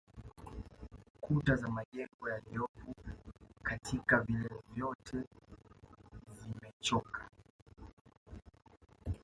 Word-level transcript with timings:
Kuta 1.21 1.55
za 1.55 1.67
majengo 1.69 2.29
yaliyopo 2.29 2.95
katika 3.63 4.19
vilele 4.19 4.61
vyote 4.73 5.17
zimechoka 6.31 7.29